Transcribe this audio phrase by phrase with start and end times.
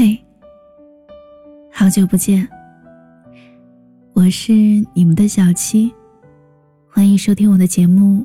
[0.00, 0.16] 嘿，
[1.72, 2.48] 好久不见，
[4.12, 4.52] 我是
[4.94, 5.92] 你们的小七，
[6.88, 8.24] 欢迎收听我的节目。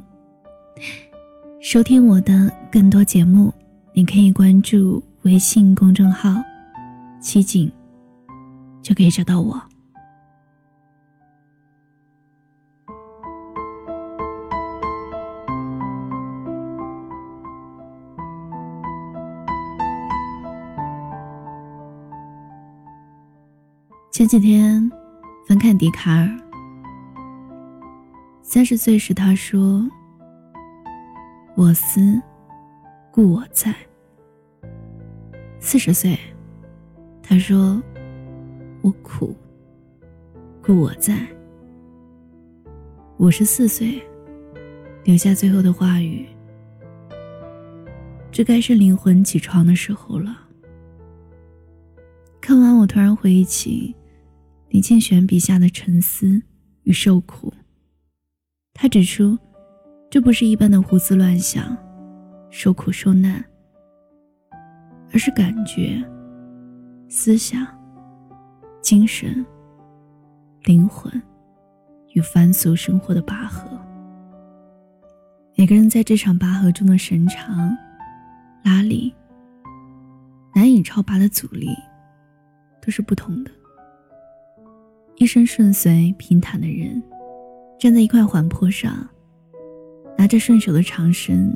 [1.60, 3.52] 收听我的更多节目，
[3.92, 6.36] 你可以关注微信公众号
[7.20, 7.72] “七景”，
[8.84, 9.60] 就可以找到我。
[24.24, 24.90] 前几天
[25.46, 26.30] 翻看笛卡尔，
[28.42, 29.86] 三十岁时他说
[31.58, 32.22] ：“我思，
[33.12, 33.76] 故我在。”
[35.60, 36.18] 四十岁，
[37.22, 37.84] 他说
[38.82, 39.36] ：“我苦，
[40.62, 41.20] 故我在。”
[43.20, 44.02] 五十四岁，
[45.04, 46.26] 留下最后的话语
[48.32, 50.48] ：“这该是灵魂起床的时候了。”
[52.40, 53.94] 看完，我突然回忆起。
[54.74, 56.42] 李敬玄笔下的沉思
[56.82, 57.54] 与受苦。
[58.74, 59.38] 他指出，
[60.10, 61.78] 这不是一般的胡思乱想、
[62.50, 63.46] 受苦受难，
[65.12, 66.04] 而是感觉、
[67.08, 67.68] 思想、
[68.82, 69.46] 精神、
[70.64, 71.22] 灵魂
[72.16, 73.80] 与凡俗生活的拔河。
[75.56, 77.78] 每个人在这场拔河中的神长、
[78.64, 79.14] 拉力、
[80.56, 81.70] 难以超拔的阻力，
[82.82, 83.52] 都是不同的。
[85.24, 87.02] 一生顺遂平坦的人，
[87.80, 89.08] 站在一块缓坡上，
[90.18, 91.56] 拿着顺手的长绳，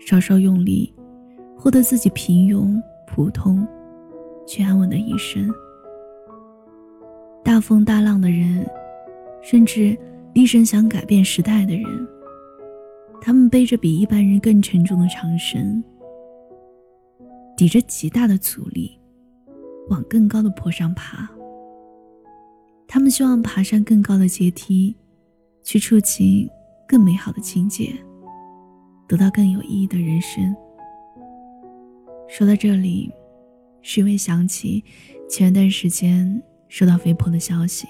[0.00, 0.92] 稍稍用力，
[1.56, 3.64] 获得自己平庸普通
[4.44, 5.48] 却安稳的一生。
[7.44, 8.68] 大风大浪的人，
[9.40, 9.96] 甚至
[10.32, 11.86] 一生想改变时代的人，
[13.20, 15.80] 他们背着比一般人更沉重的长绳，
[17.56, 18.98] 抵着极大的阻力，
[19.90, 21.30] 往更高的坡上爬。
[22.94, 24.94] 他们希望爬上更高的阶梯，
[25.64, 26.48] 去触及
[26.86, 27.92] 更美好的境界，
[29.08, 30.54] 得到更有意义的人生。
[32.28, 33.12] 说到这里，
[33.82, 34.84] 是因为想起
[35.28, 37.84] 前段时间收到肥婆的消息。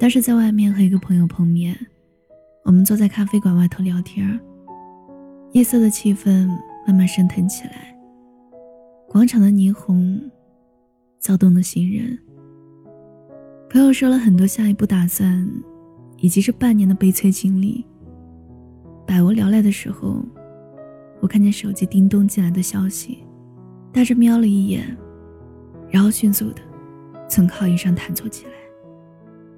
[0.00, 1.78] 当时在外面和一个朋友碰面，
[2.64, 4.36] 我们坐在咖啡馆外头聊天
[5.52, 6.48] 夜色的气氛
[6.88, 7.96] 慢慢升腾起来，
[9.08, 10.20] 广场的霓虹，
[11.20, 12.18] 躁动的行人。
[13.76, 15.46] 朋友说了很多下一步打算，
[16.16, 17.84] 以及这半年的悲催经历。
[19.06, 20.24] 百无聊赖的时候，
[21.20, 23.18] 我看见手机叮咚进来的消息，
[23.92, 24.96] 大致瞄了一眼，
[25.90, 26.62] 然后迅速的
[27.28, 28.52] 从靠椅上弹坐起来。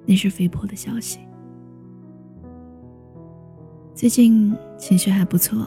[0.05, 1.19] 那是肥婆的消息。
[3.95, 5.65] 最近情绪还不错，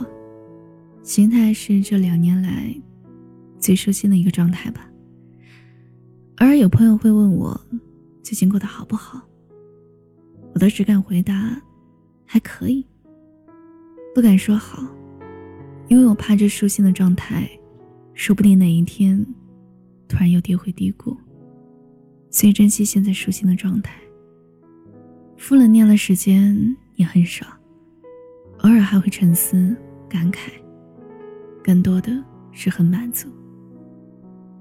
[1.03, 2.71] 心态是这两年来
[3.59, 4.87] 最舒心的一个状态吧。
[6.41, 7.59] 偶尔有朋友会问我。
[8.22, 9.21] 最近过得好不好？
[10.55, 11.60] 我都只敢回答，
[12.25, 12.87] 还可以。
[14.15, 14.83] 不敢说好，
[15.88, 17.50] 因为我怕这舒心的状态，
[18.15, 19.25] 说不定哪一天
[20.06, 21.16] 突然又跌回低谷。
[22.31, 24.00] 所以珍惜现在舒心的状态。
[25.37, 27.44] 负能量的时间也很少，
[28.59, 29.77] 偶尔还会沉思
[30.09, 30.53] 感慨，
[31.62, 32.22] 更多的
[32.53, 33.28] 是很满足。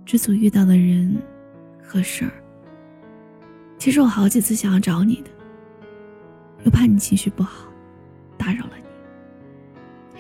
[0.04, 1.16] 知足遇到的人
[1.80, 2.41] 和事儿。
[3.82, 5.32] 其实我好几次想要找你的，
[6.66, 7.68] 又怕你情绪不好，
[8.38, 10.20] 打扰了你。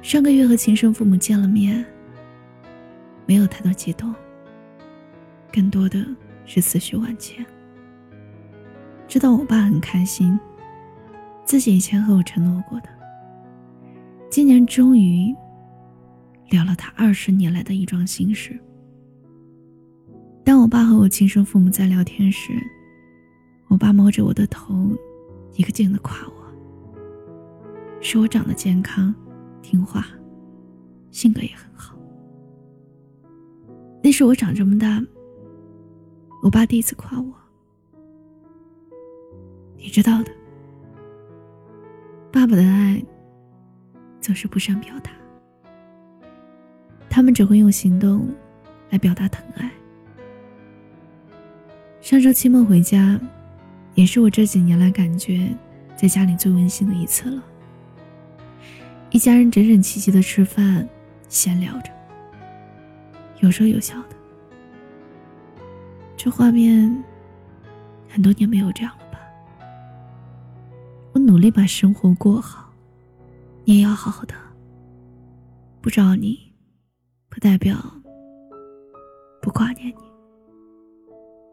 [0.00, 1.84] 上个月和亲生父母见了面，
[3.26, 4.14] 没有太多激动，
[5.52, 6.02] 更多的
[6.46, 7.44] 是思绪万千。
[9.06, 10.40] 知道我爸很开心，
[11.44, 12.88] 自己以前和我承诺过的，
[14.30, 15.36] 今年终于
[16.48, 18.58] 了了他二十年来的一桩心事。
[20.42, 22.54] 当我爸和我亲生父母在聊天时，
[23.72, 24.74] 我爸摸着我的头，
[25.54, 26.32] 一个劲的夸我，
[28.02, 29.14] 说我长得健康、
[29.62, 30.04] 听话，
[31.10, 31.96] 性格也很好。
[34.02, 35.02] 那是我长这么大，
[36.42, 37.32] 我爸第一次夸我。
[39.78, 40.30] 你知道的，
[42.30, 43.02] 爸爸的爱
[44.20, 45.10] 总是不善表达，
[47.08, 48.28] 他们只会用行动
[48.90, 49.72] 来表达疼爱。
[52.02, 53.18] 上周期末回家。
[53.94, 55.54] 也是我这几年来感觉
[55.96, 57.42] 在家里最温馨的一次了。
[59.10, 60.88] 一家人整整齐齐的吃饭，
[61.28, 61.90] 闲聊着，
[63.40, 64.16] 有说有笑的。
[66.16, 67.04] 这画面
[68.08, 69.18] 很多年没有这样了吧？
[71.12, 72.72] 我努力把生活过好，
[73.64, 74.34] 你也要好好的。
[75.82, 76.38] 不找你，
[77.28, 77.76] 不代表
[79.42, 80.04] 不挂念你，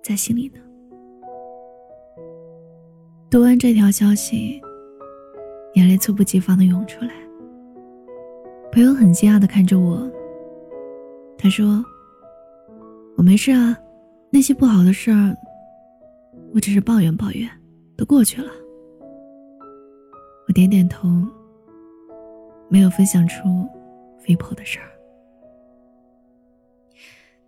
[0.03, 0.68] 在心里呢。
[3.31, 4.59] 读完这条消息，
[5.75, 7.11] 眼泪猝不及防的涌出来。
[8.71, 10.09] 朋友很惊讶的看着我，
[11.37, 11.85] 他说
[13.15, 13.77] ：“我没事啊，
[14.31, 15.37] 那些不好的事儿，
[16.55, 17.47] 我只是抱怨抱怨，
[17.95, 18.49] 都过去了。”
[20.49, 21.07] 我点点头，
[22.67, 23.43] 没有分享出
[24.17, 24.89] 肥婆的事儿。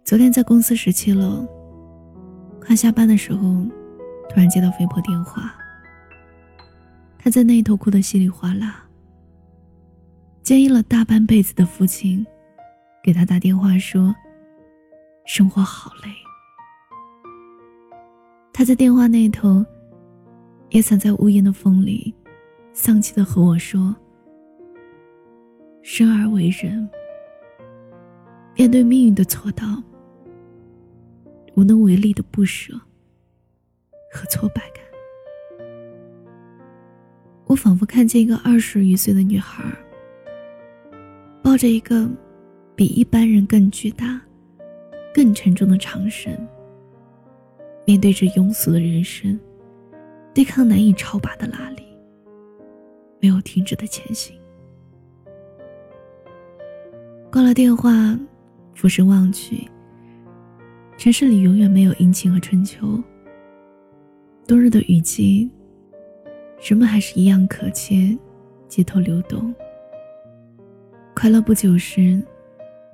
[0.04, 1.44] 昨天在公司十七楼，
[2.64, 3.40] 快下班的时候，
[4.30, 5.56] 突然接到肥婆电话，
[7.24, 8.84] 他在那头哭得稀里哗啦。
[10.42, 12.26] 坚毅了大半辈子的父亲，
[13.04, 14.14] 给他打电话说
[15.28, 16.10] ：“生活好累。”
[18.52, 19.64] 他在电话那头，
[20.72, 22.12] 也散在屋檐的风里，
[22.74, 23.96] 丧气的和我说
[25.84, 26.90] ：“生而为人，
[28.56, 29.68] 面对命运的错刀，
[31.56, 32.74] 无能为力的不舍
[34.12, 34.84] 和挫败感。”
[37.52, 39.62] 我仿佛看见一个二十余岁的女孩。
[41.44, 42.10] 抱着一个
[42.78, 44.22] 比一般人更巨大、
[45.14, 46.34] 更沉重的长绳，
[47.86, 49.38] 面对着庸俗的人生，
[50.34, 51.84] 对抗难以超拔的拉力，
[53.20, 54.34] 没有停止的前行。
[57.30, 58.18] 挂了电话，
[58.74, 59.70] 俯身望去，
[60.98, 62.98] 城市里永远没有阴晴和春秋。
[64.48, 65.50] 冬日的雨季，
[66.62, 68.16] 人们还是一样可切，
[68.68, 69.52] 街头流动。
[71.16, 72.24] 快乐不久时，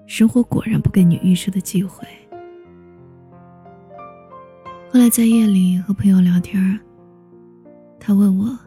[0.05, 2.07] 生活果然不给你预设的机会。
[4.89, 6.79] 后来在夜里和朋友聊天，
[7.99, 8.57] 他问我：“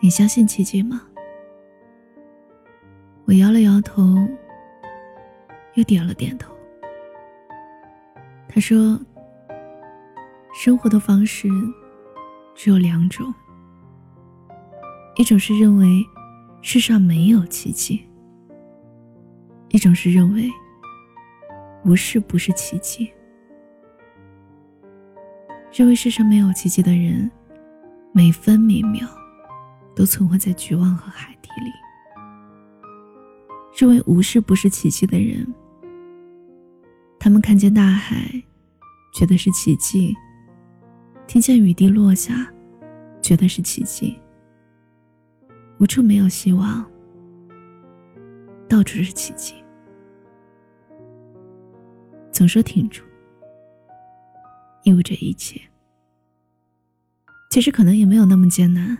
[0.00, 1.02] 你相信奇迹吗？”
[3.26, 4.14] 我摇了摇头，
[5.74, 6.54] 又点了点头。
[8.48, 8.98] 他说
[10.54, 11.48] ：“生活的方式
[12.60, 13.32] 只有两种，
[15.14, 16.04] 一种是认为。”
[16.60, 18.04] 世上没有奇迹。
[19.68, 20.50] 一种是认为，
[21.84, 23.08] 无事不是奇迹。
[25.72, 27.30] 认为世上没有奇迹的人，
[28.12, 29.06] 每分每秒
[29.94, 31.70] 都存活在绝望和海底里。
[33.78, 35.46] 认为无事不是奇迹的人，
[37.20, 38.28] 他们看见大海，
[39.14, 40.12] 觉得是奇迹；
[41.28, 42.50] 听见雨滴落下，
[43.20, 44.18] 觉得是奇迹。
[45.78, 46.90] 无处没有希望，
[48.66, 49.54] 到处是奇迹。
[52.32, 53.04] 总说挺住，
[54.84, 55.60] 意味着一切。
[57.50, 58.96] 其实可能也没有那么艰难。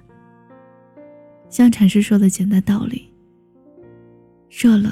[1.48, 3.10] 像禅师说的简单道理：
[4.50, 4.90] 热了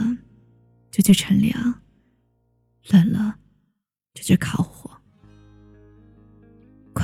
[0.90, 1.82] 就去乘凉，
[2.90, 3.36] 冷了
[4.14, 4.90] 就去烤火。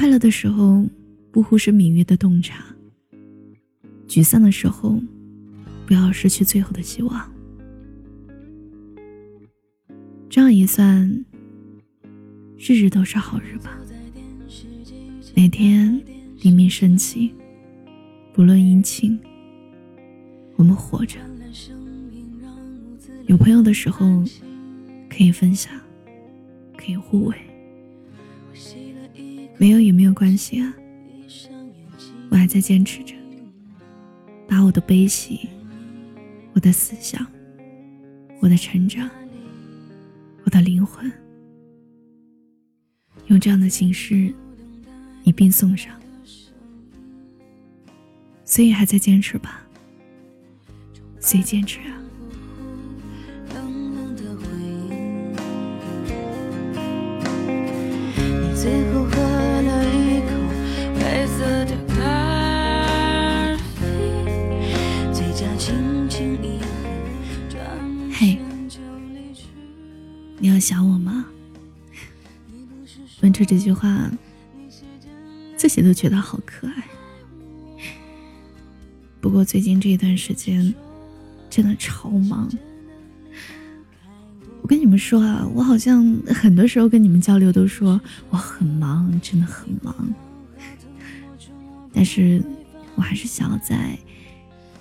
[0.02, 0.84] 快乐的时候，
[1.30, 2.64] 不忽视明月的洞察。
[4.08, 5.00] 沮丧的时候，
[5.86, 7.32] 不要失去最后的希望。
[10.28, 11.08] 这样一算，
[12.58, 13.78] 日日都是好日吧？
[15.36, 16.02] 每天
[16.40, 17.32] 黎明升起，
[18.32, 19.16] 不论阴晴，
[20.56, 21.20] 我们活着。
[23.26, 24.04] 有朋友的时候，
[25.08, 25.72] 可以分享，
[26.76, 27.36] 可以互慰；
[29.62, 30.74] 没有也没有关系啊，
[32.30, 33.14] 我还在坚持着。
[34.48, 35.48] 把我的悲喜、
[36.52, 37.24] 我的思想、
[38.40, 39.08] 我的成长、
[40.42, 41.08] 我的灵魂，
[43.28, 44.34] 用这样的形式
[45.22, 45.94] 一并送上。
[48.44, 49.64] 所以还在坚持吧，
[51.20, 52.01] 所以坚持啊。
[73.20, 74.10] 问出这句话，
[75.56, 76.84] 自己都觉得好可爱。
[79.20, 80.74] 不过最近这一段时间，
[81.48, 82.50] 真的超忙。
[84.60, 88.00] 我跟你们说啊，我好像很多时候跟你们交流都说
[88.30, 90.14] 我很忙，真的很忙。
[91.92, 92.42] 但是
[92.94, 93.96] 我还是想要在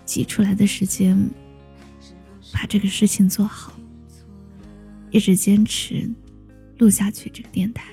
[0.05, 1.17] 挤出来的时间，
[2.53, 3.73] 把这个事情做好。
[5.11, 6.09] 一直坚持
[6.77, 7.91] 录下去这个电台，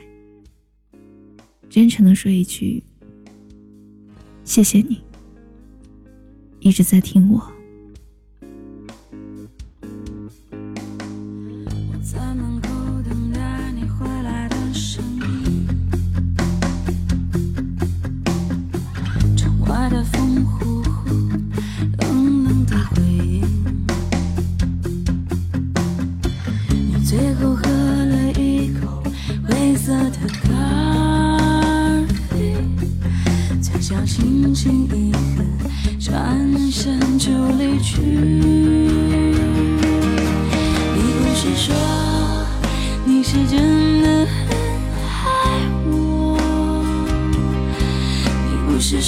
[1.78, 2.82] 真诚的说一句：
[4.42, 5.00] 谢谢你，
[6.58, 7.52] 一直在听我。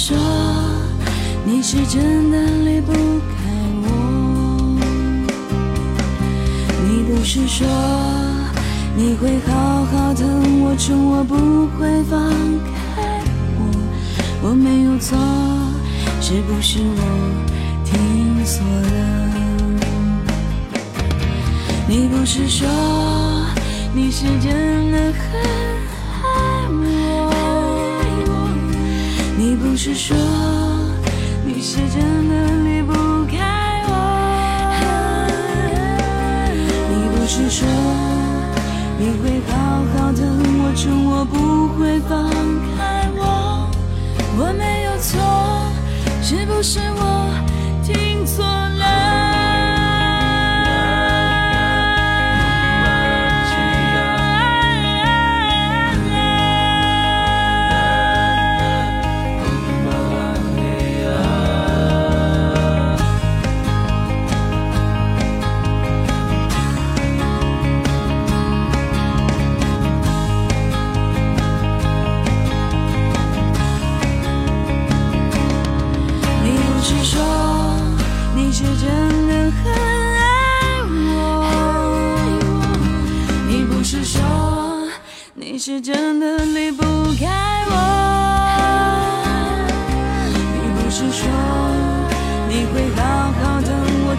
[0.03, 0.17] 说
[1.45, 2.95] 你是真的离不开
[3.83, 3.85] 我。
[6.87, 7.67] 你不是说
[8.95, 11.35] 你会好好疼我，宠我，不
[11.77, 12.19] 会放
[12.65, 13.21] 开
[13.59, 13.61] 我。
[14.41, 15.15] 我没有错，
[16.19, 17.01] 是不是我
[17.85, 18.97] 听错了？
[21.87, 22.67] 你不是说
[23.93, 25.39] 你是真的很
[26.23, 26.25] 爱
[26.71, 27.00] 我？
[29.51, 30.15] 你不是说？
[31.45, 32.93] 你是真的离不
[33.25, 33.91] 开我，
[36.89, 37.67] 你不是说
[38.97, 39.53] 你会好
[39.93, 40.23] 好疼
[40.57, 42.31] 我、宠我，不会放
[42.77, 43.67] 开我，
[44.37, 45.19] 我没有错，
[46.23, 47.33] 是不是我
[47.83, 48.80] 听错了？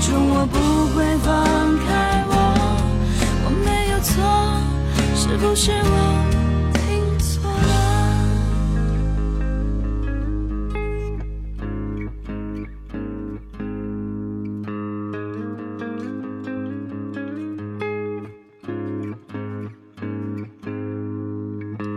[0.03, 0.59] 等我，宠我，不
[0.97, 1.33] 会放
[1.79, 2.33] 开我，
[3.45, 4.13] 我没有错，
[5.15, 5.91] 是不是我？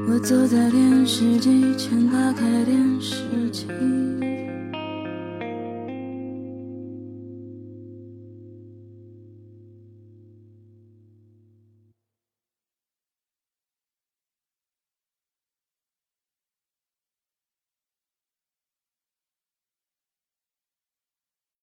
[0.08, 3.68] 我坐在电视机前，打开电视机。